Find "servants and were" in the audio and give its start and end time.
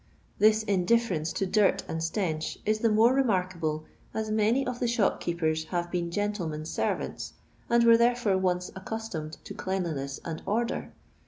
6.71-7.97